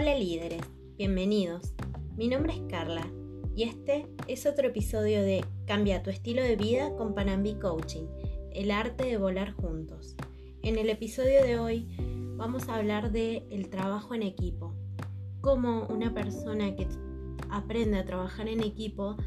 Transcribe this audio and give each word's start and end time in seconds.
Hola 0.00 0.16
líderes, 0.16 0.62
bienvenidos. 0.96 1.74
Mi 2.16 2.28
nombre 2.28 2.54
es 2.54 2.60
Carla 2.70 3.06
y 3.54 3.64
este 3.64 4.06
es 4.28 4.46
otro 4.46 4.68
episodio 4.68 5.20
de 5.20 5.44
Cambia 5.66 6.02
tu 6.02 6.08
estilo 6.08 6.42
de 6.42 6.56
vida 6.56 6.96
con 6.96 7.14
Panambi 7.14 7.56
Coaching, 7.56 8.06
el 8.50 8.70
arte 8.70 9.04
de 9.04 9.18
volar 9.18 9.52
juntos. 9.52 10.16
En 10.62 10.78
el 10.78 10.88
episodio 10.88 11.42
de 11.42 11.58
hoy 11.58 11.86
vamos 12.38 12.70
a 12.70 12.76
hablar 12.76 13.12
de 13.12 13.46
el 13.50 13.68
trabajo 13.68 14.14
en 14.14 14.22
equipo, 14.22 14.74
cómo 15.42 15.86
una 15.88 16.14
persona 16.14 16.74
que 16.74 16.88
aprende 17.50 17.98
a 17.98 18.06
trabajar 18.06 18.48
en 18.48 18.62
equipo 18.62 19.18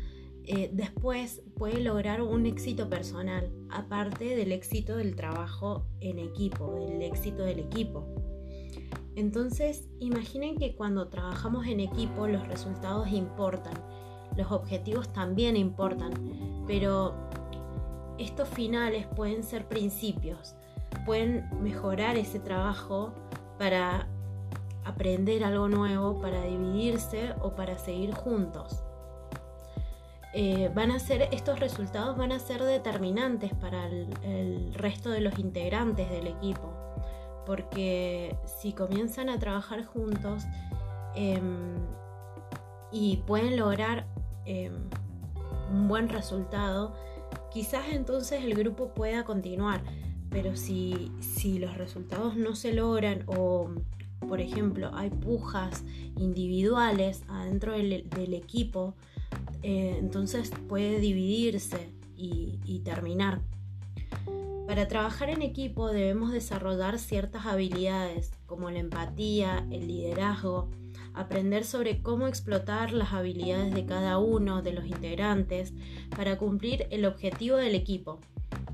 eh, 0.45 0.71
después 0.73 1.43
puede 1.55 1.81
lograr 1.81 2.23
un 2.23 2.47
éxito 2.47 2.89
personal, 2.89 3.53
aparte 3.69 4.35
del 4.35 4.51
éxito 4.51 4.97
del 4.97 5.15
trabajo 5.15 5.85
en 5.99 6.17
equipo, 6.17 6.73
del 6.73 7.03
éxito 7.03 7.43
del 7.43 7.59
equipo. 7.59 8.22
Entonces, 9.15 9.87
imaginen 9.99 10.57
que 10.57 10.75
cuando 10.75 11.07
trabajamos 11.09 11.67
en 11.67 11.79
equipo 11.79 12.27
los 12.27 12.47
resultados 12.47 13.09
importan, 13.11 13.75
los 14.35 14.51
objetivos 14.51 15.13
también 15.13 15.55
importan, 15.55 16.13
pero 16.65 17.13
estos 18.17 18.49
finales 18.49 19.05
pueden 19.15 19.43
ser 19.43 19.67
principios, 19.67 20.55
pueden 21.05 21.47
mejorar 21.61 22.17
ese 22.17 22.39
trabajo 22.39 23.13
para 23.59 24.07
aprender 24.85 25.43
algo 25.43 25.69
nuevo, 25.69 26.19
para 26.19 26.43
dividirse 26.43 27.33
o 27.41 27.55
para 27.55 27.77
seguir 27.77 28.13
juntos. 28.13 28.83
Eh, 30.35 30.71
van 30.73 30.89
a 30.89 30.97
ser, 30.97 31.29
estos 31.31 31.59
resultados 31.59 32.17
van 32.17 32.31
a 32.31 32.39
ser 32.39 32.63
determinantes 32.63 33.53
para 33.53 33.85
el, 33.85 34.73
resto 34.73 35.11
de 35.11 35.21
los 35.21 35.37
integrantes 35.37 36.09
del 36.09 36.25
equipo, 36.25 36.72
porque 37.45 38.35
si 38.45 38.73
comienzan 38.73 39.29
a 39.29 39.39
trabajar 39.39 39.85
juntos 39.85 40.43
em, 41.15 41.75
y 42.91 43.17
pueden 43.25 43.57
lograr 43.57 44.07
em, 44.45 44.73
un 45.71 45.87
buen 45.87 46.09
resultado, 46.09 46.95
quizás 47.51 47.85
entonces 47.91 48.43
el 48.43 48.53
grupo 48.55 48.93
pueda 48.93 49.23
continuar, 49.23 49.81
pero 50.29 50.55
si, 50.55 51.11
si 51.19 51.59
los 51.59 51.77
resultados 51.77 52.35
no 52.35 52.55
se 52.55 52.73
logran 52.73 53.23
o 53.27 53.69
por 54.27 54.39
ejemplo 54.39 54.89
hay 54.93 55.09
pujas 55.09 55.83
individuales 56.17 57.23
adentro 57.27 57.73
del 57.73 58.33
equipo, 58.33 58.95
eh, 59.63 59.95
entonces 59.97 60.51
puede 60.67 60.99
dividirse 60.99 61.89
y, 62.15 62.81
terminar. 62.83 63.41
Para 64.67 64.87
trabajar 64.87 65.29
en 65.29 65.41
equipo 65.41 65.91
debemos 65.91 66.31
desarrollar 66.31 66.97
ciertas 66.97 67.45
habilidades 67.45 68.31
como 68.45 68.71
la 68.71 68.79
empatía, 68.79 69.67
el 69.71 69.87
liderazgo, 69.87 70.69
aprender 71.13 71.65
sobre 71.65 72.01
cómo 72.01 72.27
explotar 72.27 72.93
las 72.93 73.13
habilidades 73.13 73.73
de 73.73 73.85
cada 73.85 74.17
uno 74.19 74.61
de 74.61 74.71
los 74.71 74.85
integrantes 74.85 75.73
para 76.15 76.37
cumplir 76.37 76.87
el 76.91 77.05
objetivo 77.05 77.57
del 77.57 77.75
equipo, 77.75 78.19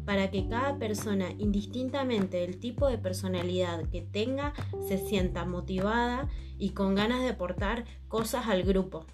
para 0.05 0.29
que 0.29 0.47
cada 0.47 0.77
persona, 0.77 1.31
indistintamente 1.37 2.37
del 2.37 2.59
tipo 2.59 2.87
de 2.87 2.99
personalidad 2.99 3.83
que 3.89 4.01
tenga, 4.01 4.53
se 4.87 4.99
sienta 4.99 5.45
motivada 5.45 6.29
y 6.57 6.69
con 6.69 6.93
ganas 6.93 7.21
de 7.21 7.29
aportar 7.29 7.85
cosas 8.07 8.47
al 8.47 8.63
grupo 8.63 9.05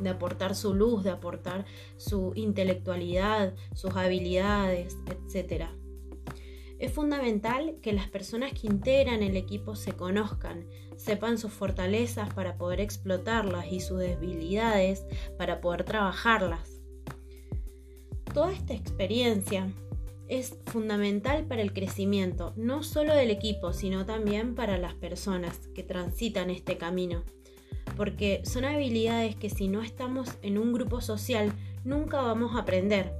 de 0.00 0.10
aportar 0.10 0.54
su 0.54 0.74
luz, 0.74 1.04
de 1.04 1.10
aportar 1.10 1.64
su 1.96 2.32
intelectualidad, 2.34 3.54
sus 3.74 3.96
habilidades, 3.96 4.96
etc. 5.06 5.66
Es 6.78 6.92
fundamental 6.92 7.76
que 7.82 7.92
las 7.92 8.08
personas 8.08 8.52
que 8.52 8.68
integran 8.68 9.22
el 9.22 9.36
equipo 9.36 9.74
se 9.74 9.92
conozcan, 9.92 10.64
sepan 10.96 11.38
sus 11.38 11.52
fortalezas 11.52 12.32
para 12.34 12.56
poder 12.56 12.80
explotarlas 12.80 13.66
y 13.72 13.80
sus 13.80 13.98
debilidades 13.98 15.04
para 15.36 15.60
poder 15.60 15.84
trabajarlas. 15.84 16.80
Toda 18.32 18.52
esta 18.52 18.74
experiencia 18.74 19.72
es 20.28 20.58
fundamental 20.66 21.46
para 21.46 21.62
el 21.62 21.72
crecimiento, 21.72 22.52
no 22.56 22.82
solo 22.82 23.14
del 23.14 23.30
equipo, 23.30 23.72
sino 23.72 24.04
también 24.06 24.54
para 24.54 24.78
las 24.78 24.94
personas 24.94 25.68
que 25.74 25.82
transitan 25.82 26.50
este 26.50 26.76
camino 26.76 27.24
porque 27.98 28.42
son 28.44 28.64
habilidades 28.64 29.34
que 29.34 29.50
si 29.50 29.66
no 29.66 29.82
estamos 29.82 30.38
en 30.42 30.56
un 30.56 30.72
grupo 30.72 31.00
social 31.00 31.52
nunca 31.84 32.22
vamos 32.22 32.54
a 32.54 32.60
aprender, 32.60 33.12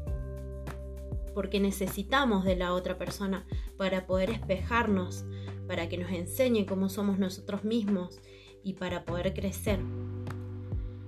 porque 1.34 1.58
necesitamos 1.58 2.44
de 2.44 2.54
la 2.54 2.72
otra 2.72 2.96
persona 2.96 3.44
para 3.76 4.06
poder 4.06 4.30
espejarnos, 4.30 5.24
para 5.66 5.88
que 5.88 5.98
nos 5.98 6.12
enseñe 6.12 6.64
cómo 6.64 6.88
somos 6.88 7.18
nosotros 7.18 7.64
mismos 7.64 8.20
y 8.62 8.74
para 8.74 9.04
poder 9.04 9.34
crecer. 9.34 9.80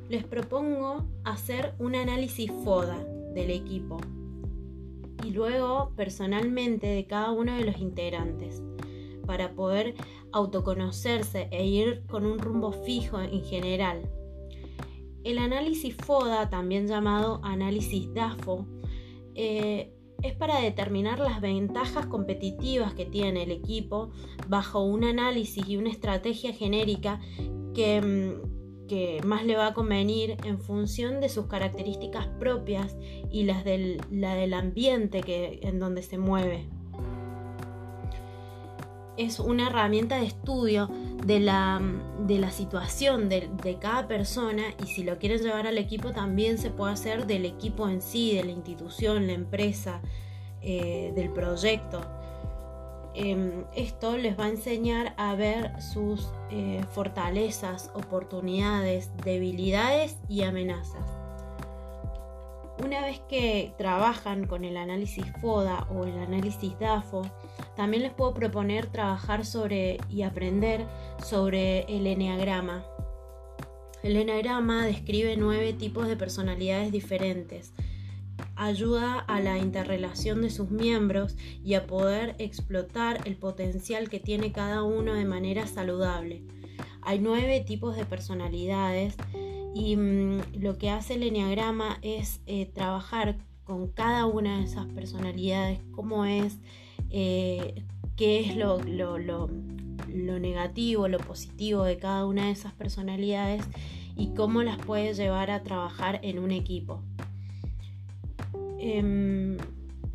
Les 0.08 0.24
propongo 0.24 1.06
hacer 1.22 1.74
un 1.78 1.94
análisis 1.94 2.50
FODA 2.64 3.04
del 3.34 3.52
equipo 3.52 4.00
y 5.24 5.30
luego 5.30 5.92
personalmente 5.94 6.88
de 6.88 7.06
cada 7.06 7.30
uno 7.30 7.54
de 7.54 7.64
los 7.64 7.78
integrantes 7.78 8.60
para 9.30 9.54
poder 9.54 9.94
autoconocerse 10.32 11.46
e 11.52 11.64
ir 11.64 12.02
con 12.08 12.26
un 12.26 12.40
rumbo 12.40 12.72
fijo 12.72 13.20
en 13.20 13.44
general. 13.44 14.10
El 15.22 15.38
análisis 15.38 15.94
FODA, 15.94 16.50
también 16.50 16.88
llamado 16.88 17.40
análisis 17.44 18.12
DAFO, 18.12 18.66
eh, 19.36 19.94
es 20.24 20.34
para 20.34 20.58
determinar 20.58 21.20
las 21.20 21.40
ventajas 21.40 22.06
competitivas 22.06 22.92
que 22.94 23.06
tiene 23.06 23.44
el 23.44 23.52
equipo 23.52 24.10
bajo 24.48 24.82
un 24.82 25.04
análisis 25.04 25.64
y 25.68 25.76
una 25.76 25.90
estrategia 25.90 26.52
genérica 26.52 27.20
que, 27.72 28.02
mm, 28.02 28.88
que 28.88 29.20
más 29.24 29.46
le 29.46 29.54
va 29.54 29.68
a 29.68 29.74
convenir 29.74 30.38
en 30.42 30.58
función 30.58 31.20
de 31.20 31.28
sus 31.28 31.46
características 31.46 32.26
propias 32.40 32.96
y 33.30 33.44
las 33.44 33.64
del, 33.64 34.00
la 34.10 34.34
del 34.34 34.54
ambiente 34.54 35.20
que, 35.20 35.60
en 35.62 35.78
donde 35.78 36.02
se 36.02 36.18
mueve 36.18 36.68
es 39.16 39.38
una 39.40 39.68
herramienta 39.68 40.16
de 40.16 40.26
estudio 40.26 40.88
de 41.24 41.40
la, 41.40 41.80
de 42.26 42.38
la 42.38 42.50
situación 42.50 43.28
de, 43.28 43.48
cada 43.80 44.08
persona 44.08 44.62
y 44.82 44.86
si 44.86 45.04
lo 45.04 45.18
quieren 45.18 45.42
llevar 45.42 45.66
al 45.66 45.78
equipo 45.78 46.12
también 46.12 46.58
se 46.58 46.70
puede 46.70 46.92
hacer 46.92 47.26
del 47.26 47.44
equipo 47.44 47.88
en 47.88 48.02
sí, 48.02 48.34
de 48.36 48.44
la 48.44 48.52
institución, 48.52 49.26
la 49.26 49.34
empresa, 49.34 50.00
eh, 50.62 51.12
del 51.14 51.30
proyecto. 51.30 52.00
Em, 53.14 53.64
esto 53.74 54.16
les 54.16 54.38
va 54.38 54.44
a 54.44 54.48
enseñar 54.48 55.14
a 55.16 55.34
ver 55.34 55.82
sus 55.82 56.28
eh, 56.50 56.84
fortalezas, 56.92 57.90
oportunidades, 57.94 59.10
debilidades 59.24 60.16
y 60.28 60.42
amenazas. 60.42 61.19
Una 62.82 63.02
vez 63.02 63.20
que 63.28 63.74
trabajan 63.76 64.46
con 64.46 64.64
el 64.64 64.78
análisis 64.78 65.24
FODA 65.42 65.86
o 65.90 66.06
el 66.06 66.18
análisis 66.18 66.78
DAFO, 66.78 67.22
también 67.76 68.02
les 68.02 68.12
puedo 68.12 68.32
proponer 68.32 68.86
trabajar 68.86 69.44
sobre 69.44 69.98
y 70.08 70.22
aprender 70.22 70.86
sobre 71.22 71.80
el 71.94 72.06
eneagrama. 72.06 72.82
El 74.02 74.16
eneagrama 74.16 74.86
describe 74.86 75.36
nueve 75.36 75.74
tipos 75.74 76.08
de 76.08 76.16
personalidades 76.16 76.90
diferentes. 76.90 77.74
Ayuda 78.56 79.18
a 79.18 79.40
la 79.40 79.58
interrelación 79.58 80.40
de 80.40 80.48
sus 80.48 80.70
miembros 80.70 81.36
y 81.62 81.74
a 81.74 81.86
poder 81.86 82.34
explotar 82.38 83.20
el 83.26 83.36
potencial 83.36 84.08
que 84.08 84.20
tiene 84.20 84.52
cada 84.52 84.84
uno 84.84 85.12
de 85.12 85.26
manera 85.26 85.66
saludable. 85.66 86.42
Hay 87.02 87.18
nueve 87.18 87.60
tipos 87.60 87.94
de 87.96 88.06
personalidades 88.06 89.16
y 89.74 89.96
mm, 89.96 90.60
lo 90.60 90.78
que 90.78 90.90
hace 90.90 91.14
el 91.14 91.22
Enneagrama 91.22 91.98
es 92.02 92.40
eh, 92.46 92.66
trabajar 92.66 93.36
con 93.64 93.88
cada 93.88 94.26
una 94.26 94.58
de 94.58 94.64
esas 94.64 94.86
personalidades, 94.86 95.80
cómo 95.92 96.24
es, 96.24 96.58
eh, 97.10 97.84
qué 98.16 98.40
es 98.40 98.56
lo, 98.56 98.80
lo, 98.82 99.48
negativo, 100.40 101.06
lo 101.06 101.18
positivo 101.18 101.84
de 101.84 101.96
cada 101.98 102.26
una 102.26 102.46
de 102.46 102.50
esas 102.50 102.72
personalidades 102.72 103.62
y 104.16 104.34
cómo 104.34 104.62
las 104.62 104.78
puede 104.78 105.14
llevar 105.14 105.50
a 105.52 105.62
trabajar 105.62 106.18
en 106.22 106.40
un 106.40 106.50
equipo. 106.50 107.00
Em, 108.78 109.56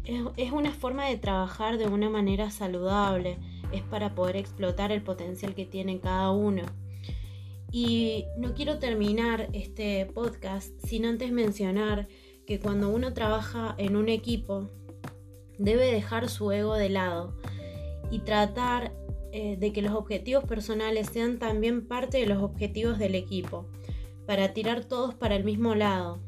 es 0.03 0.51
una 0.51 0.71
forma 0.71 1.05
de 1.05 1.17
trabajar 1.17 1.77
de 1.77 1.87
una 1.87 2.09
manera 2.09 2.51
saludable, 2.51 3.37
es 3.71 3.83
para 3.83 4.15
poder 4.15 4.35
explotar 4.35 4.91
el 4.91 5.01
potencial 5.01 5.55
que 5.55 5.65
tiene 5.65 5.99
cada 5.99 6.31
uno. 6.31 6.63
Y 7.77 8.29
no 8.37 8.53
quiero 8.53 8.79
terminar 8.79 9.49
este 9.51 10.05
podcast 10.05 10.71
sin 10.87 11.03
antes 11.03 11.33
mencionar 11.33 12.07
que 12.47 12.57
cuando 12.57 12.87
uno 12.87 13.11
trabaja 13.11 13.75
en 13.77 13.97
un 13.97 14.07
equipo 14.07 14.69
debe 15.57 15.91
dejar 15.91 16.29
su 16.29 16.53
ego 16.53 16.75
de 16.75 16.87
lado 16.87 17.35
y 18.09 18.19
tratar 18.19 18.93
eh, 19.33 19.57
de 19.59 19.73
que 19.73 19.81
los 19.81 19.93
objetivos 19.93 20.45
personales 20.45 21.09
sean 21.11 21.37
también 21.37 21.85
parte 21.85 22.17
de 22.17 22.27
los 22.27 22.41
objetivos 22.41 22.97
del 22.97 23.13
equipo, 23.13 23.65
para 24.25 24.53
tirar 24.53 24.85
todos 24.85 25.13
para 25.13 25.35
el 25.35 25.43
mismo 25.43 25.75
lado, 25.75 26.21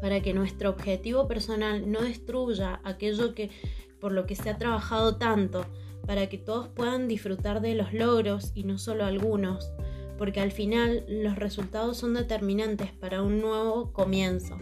para 0.00 0.20
que 0.20 0.32
nuestro 0.32 0.70
objetivo 0.70 1.26
personal 1.26 1.90
no 1.90 2.02
destruya 2.02 2.80
aquello 2.84 3.34
que 3.34 3.50
por 3.98 4.12
lo 4.12 4.26
que 4.26 4.36
se 4.36 4.48
ha 4.48 4.58
trabajado 4.58 5.16
tanto 5.16 5.66
para 6.06 6.28
que 6.28 6.38
todos 6.38 6.68
puedan 6.68 7.08
disfrutar 7.08 7.60
de 7.60 7.74
los 7.74 7.92
logros 7.92 8.52
y 8.54 8.62
no 8.62 8.78
solo 8.78 9.04
algunos, 9.04 9.72
porque 10.20 10.40
al 10.40 10.52
final 10.52 11.02
los 11.08 11.36
resultados 11.36 11.96
son 11.96 12.12
determinantes 12.12 12.92
para 12.92 13.22
un 13.22 13.40
nuevo 13.40 13.90
comienzo. 13.90 14.58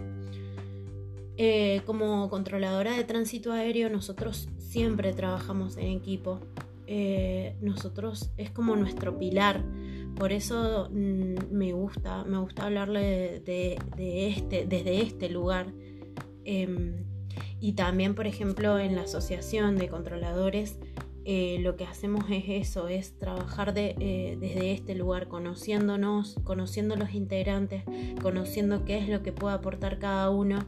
Eh, 1.36 1.82
como 1.84 2.30
controladora 2.30 2.96
de 2.96 3.02
tránsito 3.02 3.50
aéreo 3.50 3.90
nosotros 3.90 4.48
siempre 4.58 5.12
trabajamos 5.14 5.76
en 5.76 5.88
equipo. 5.88 6.38
Eh, 6.86 7.56
nosotros 7.60 8.30
es 8.36 8.52
como 8.52 8.76
nuestro 8.76 9.18
pilar. 9.18 9.64
Por 10.14 10.30
eso 10.30 10.90
mm, 10.92 11.50
me 11.50 11.72
gusta, 11.72 12.22
me 12.22 12.38
gusta 12.38 12.66
hablarle 12.66 13.40
de, 13.40 13.78
este, 14.28 14.64
desde 14.64 15.02
este 15.02 15.28
lugar. 15.28 15.72
Em, 16.44 17.04
y 17.58 17.72
también, 17.72 18.14
por 18.14 18.28
ejemplo, 18.28 18.78
en 18.78 18.94
la 18.94 19.02
asociación 19.02 19.76
de 19.76 19.88
controladores, 19.88 20.78
eh, 21.30 21.58
lo 21.60 21.76
que 21.76 21.84
hacemos 21.84 22.24
es 22.30 22.44
eso, 22.48 22.88
es 22.88 23.18
trabajar 23.18 23.74
desde 23.74 24.72
este 24.72 24.94
lugar, 24.94 25.28
conociéndonos, 25.28 26.36
conociendo 26.42 26.96
los 26.96 27.12
integrantes, 27.12 27.82
conociendo 28.22 28.86
qué 28.86 28.96
es 28.96 29.10
lo 29.10 29.22
que 29.22 29.32
puede 29.32 29.54
aportar 29.54 29.98
cada 29.98 30.30
uno. 30.30 30.64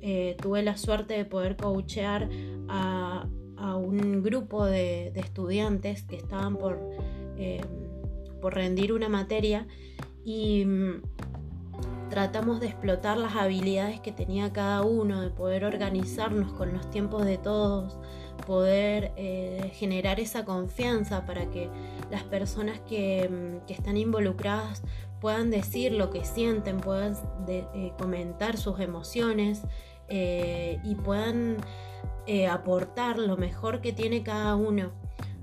Eh, 0.00 0.36
tuve 0.40 0.62
la 0.62 0.76
suerte 0.76 1.14
de 1.14 1.24
poder 1.24 1.56
coachear 1.56 2.28
a, 2.68 3.26
un 3.76 4.22
grupo 4.22 4.64
de, 4.64 5.08
estudiantes 5.16 6.04
que 6.04 6.14
estaban 6.14 6.56
por, 6.56 6.78
eh, 7.36 7.60
por 8.40 8.54
rendir 8.54 8.92
una 8.92 9.08
materia 9.08 9.66
y 10.24 10.64
mm, 10.64 11.02
tratamos 12.10 12.60
de 12.60 12.66
explotar 12.66 13.16
las 13.16 13.36
habilidades 13.36 14.00
que 14.00 14.12
tenía 14.12 14.52
cada 14.52 14.82
uno, 14.82 15.22
de 15.22 15.30
poder 15.30 15.64
organizarnos 15.64 16.52
con 16.52 16.72
los 16.72 16.90
tiempos 16.90 17.24
de 17.24 17.38
todos, 17.38 17.98
poder 18.46 19.12
eh, 19.16 19.70
generar 19.74 20.20
esa 20.20 20.44
confianza 20.44 21.24
para 21.24 21.50
que 21.50 21.70
las 22.10 22.24
personas 22.24 22.80
que, 22.80 23.28
mm, 23.28 23.66
que, 23.66 23.72
están 23.72 23.96
involucradas 23.96 24.82
puedan 25.20 25.50
decir 25.50 25.92
lo 25.92 26.10
que 26.10 26.24
sienten, 26.24 26.78
puedan 26.78 27.14
comentar 27.98 28.56
sus 28.56 28.80
emociones 28.80 29.62
eh, 30.08 30.80
y 30.82 30.96
puedan 30.96 31.58
eh, 32.26 32.48
aportar 32.48 33.18
lo 33.18 33.36
mejor 33.36 33.80
que 33.80 33.92
tiene 33.92 34.22
cada 34.22 34.56
uno. 34.56 34.92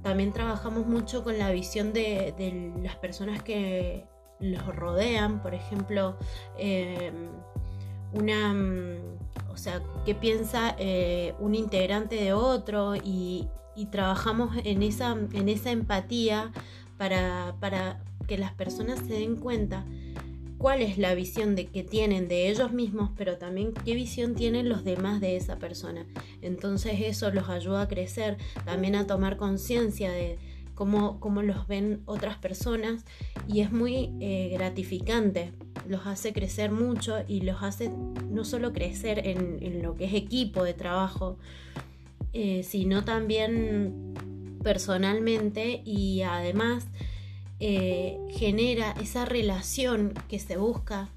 También 0.03 0.33
trabajamos 0.33 0.85
mucho 0.85 1.23
con 1.23 1.37
la 1.37 1.51
visión 1.51 1.93
de, 1.93 2.73
las 2.81 2.95
personas 2.97 3.41
que 3.41 4.05
los 4.39 4.75
rodean, 4.75 5.41
por 5.41 5.53
ejemplo, 5.53 6.17
eh, 6.57 7.11
una, 8.13 8.53
mm, 8.53 9.51
o 9.51 9.57
sea, 9.57 9.81
qué 10.05 10.15
piensa 10.15 10.75
un 11.39 11.55
integrante 11.55 12.15
de 12.15 12.33
otro 12.33 12.95
y, 12.95 13.47
trabajamos 13.91 14.57
en 14.63 14.81
esa, 14.81 15.11
en 15.11 15.49
esa 15.49 15.69
empatía 15.69 16.51
para, 16.97 17.55
para 17.59 18.03
que 18.27 18.37
las 18.37 18.51
personas 18.53 18.99
se 18.99 19.13
den 19.13 19.35
cuenta 19.35 19.85
cuál 20.57 20.81
es 20.81 20.97
la 20.97 21.13
visión 21.13 21.55
de 21.55 21.67
que 21.67 21.83
tienen 21.83 22.27
de 22.27 22.49
ellos 22.49 22.71
mismos, 22.71 23.11
pero 23.15 23.37
también 23.37 23.73
qué 23.73 23.93
visión 23.93 24.35
tienen 24.35 24.69
los 24.69 24.83
demás 24.83 25.21
de 25.21 25.35
esa 25.35 25.57
persona. 25.57 26.05
Entonces 26.41 26.99
eso 27.01 27.31
los 27.31 27.49
ayuda 27.49 27.83
a 27.83 27.87
crecer, 27.87 28.37
también 28.65 28.95
a 28.95 29.07
tomar 29.07 29.37
conciencia 29.37 30.11
de 30.11 30.39
cómo, 30.77 31.19
cómo, 31.19 31.41
los 31.41 31.67
ven 31.67 32.03
otras 32.05 32.37
personas 32.37 33.03
y 33.47 33.61
es 33.61 33.71
muy 33.71 34.11
eh, 34.19 34.51
gratificante, 34.53 35.51
los 35.87 36.05
hace 36.05 36.33
crecer 36.33 36.71
mucho 36.71 37.17
y 37.27 37.41
los 37.41 37.63
hace 37.63 37.91
no 38.29 38.45
solo 38.45 38.73
crecer 38.73 39.27
en, 39.27 39.81
lo 39.81 39.95
que 39.95 40.05
es 40.05 40.13
equipo 40.13 40.63
de 40.63 40.75
trabajo, 40.75 41.39
eh, 42.31 42.61
sino 42.61 43.03
también 43.03 44.13
personalmente 44.63 45.81
y 45.83 46.21
además 46.21 46.85
eh, 47.59 48.19
genera 48.29 48.91
esa 49.01 49.25
relación 49.25 50.13
que 50.29 50.37
se 50.37 50.57
busca. 50.57 51.09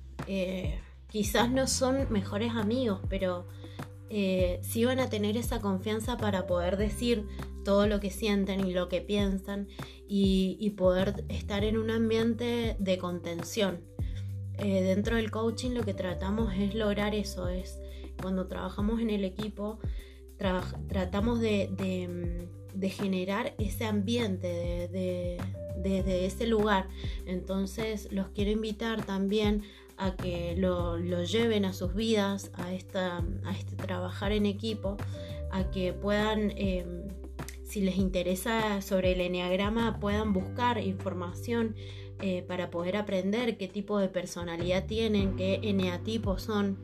Quizás 1.11 1.51
no 1.51 1.67
son 1.67 2.07
mejores 2.11 2.53
amigos, 2.53 3.01
pero 3.11 3.47
sí 4.09 4.85
van 4.85 5.01
a 5.01 5.11
tener 5.11 5.37
esa 5.37 5.61
confianza 5.61 6.17
para 6.17 6.47
poder 6.47 6.77
decir 6.77 7.27
todo 7.65 7.87
lo 7.87 8.01
que 8.01 8.11
sienten 8.11 8.67
y 8.67 8.73
lo 8.73 8.89
que 8.89 9.01
piensan 9.01 9.69
y, 10.09 10.71
poder 10.77 11.25
estar 11.29 11.65
en 11.65 11.77
un 11.77 11.91
ambiente 11.91 12.77
de 12.79 12.99
contención. 12.99 13.81
dentro 14.59 15.17
del 15.17 15.31
coaching 15.31 15.71
lo 15.71 15.83
que 15.83 15.95
tratamos 15.95 16.53
es 16.55 16.75
lograr 16.75 17.15
eso, 17.15 17.49
es 17.49 17.79
cuando 18.21 18.47
trabajamos 18.47 19.01
en 19.01 19.11
el 19.11 19.25
equipo, 19.25 19.79
tratamos 20.89 21.41
de, 21.41 22.49
generar 22.83 23.55
ese 23.59 23.85
ambiente 23.85 24.89
de, 24.89 25.39
desde 25.77 26.27
ese 26.27 26.47
lugar. 26.47 26.89
Entonces 27.27 28.09
los 28.11 28.29
quiero 28.29 28.51
invitar 28.51 29.05
también 29.05 29.63
a 29.97 30.17
que 30.17 30.55
lo, 30.57 30.99
lleven 31.25 31.65
a 31.65 31.73
sus 31.73 31.95
vidas, 31.95 32.51
a, 32.55 32.73
esta, 32.73 33.19
a 33.45 33.53
este 33.53 33.77
trabajar 33.77 34.33
en 34.33 34.47
equipo, 34.47 34.97
a 35.51 35.71
que 35.71 35.93
puedan, 35.93 36.53
em, 36.57 37.00
si 37.71 37.81
les 37.81 37.99
interesa 37.99 38.83
sobre 38.83 39.13
el 39.13 39.21
enneagrama, 39.21 40.01
puedan 40.01 40.33
buscar 40.33 40.79
información 40.79 41.77
eh, 42.21 42.43
para 42.43 42.69
poder 42.69 42.97
aprender 42.97 43.57
qué 43.57 43.69
tipo 43.69 44.01
de 44.01 44.09
personalidad 44.09 44.87
tienen, 44.87 45.37
qué 45.37 45.61
eneatipos 45.63 46.43
son. 46.43 46.79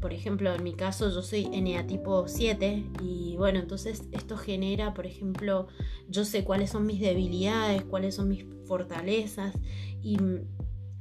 Por 0.00 0.12
ejemplo, 0.12 0.54
en 0.54 0.62
mi 0.62 0.74
caso 0.74 1.10
yo 1.10 1.22
soy 1.22 1.48
NA 1.48 1.88
tipo 1.88 2.28
7 2.28 2.84
y 3.02 3.34
bueno, 3.36 3.58
entonces 3.58 4.04
esto 4.12 4.36
genera, 4.36 4.94
por 4.94 5.06
ejemplo, 5.06 5.66
yo 6.08 6.24
sé 6.24 6.44
cuáles 6.44 6.70
son 6.70 6.86
mis 6.86 7.00
debilidades, 7.00 7.82
cuáles 7.82 8.14
son 8.14 8.28
mis 8.28 8.44
fortalezas 8.66 9.54
y, 10.02 10.18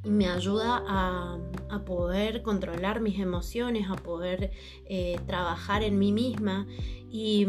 me 0.04 0.28
ayuda 0.28 0.84
a, 0.88 1.40
poder 1.84 2.44
controlar 2.44 3.02
mis 3.02 3.20
emociones, 3.20 3.90
a 3.90 3.96
poder 3.96 4.52
eh, 4.86 5.20
trabajar 5.26 5.82
en 5.82 5.98
mí 5.98 6.12
misma. 6.12 6.68
Y, 7.10 7.48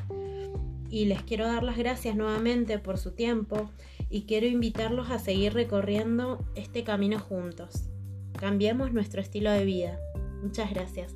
Y 0.96 1.04
les 1.04 1.22
quiero 1.22 1.46
dar 1.46 1.62
las 1.62 1.76
gracias 1.76 2.16
nuevamente 2.16 2.78
por 2.78 2.96
su 2.96 3.10
tiempo 3.10 3.68
y 4.08 4.22
quiero 4.22 4.46
invitarlos 4.46 5.10
a 5.10 5.18
seguir 5.18 5.52
recorriendo 5.52 6.42
este 6.54 6.84
camino 6.84 7.18
juntos. 7.18 7.90
Cambiemos 8.32 8.94
nuestro 8.94 9.20
estilo 9.20 9.50
de 9.50 9.66
vida. 9.66 10.00
Muchas 10.42 10.72
gracias. 10.72 11.14